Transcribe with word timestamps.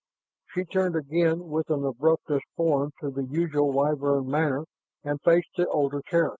She 0.55 0.65
turned 0.65 0.95
again 0.95 1.49
with 1.49 1.69
an 1.69 1.85
abruptness 1.85 2.41
foreign 2.57 2.89
to 3.01 3.11
the 3.11 3.23
usual 3.23 3.71
Wyvern 3.71 4.25
manner 4.31 4.65
and 5.03 5.21
faced 5.21 5.49
the 5.57 5.67
older 5.67 6.01
Terran. 6.03 6.29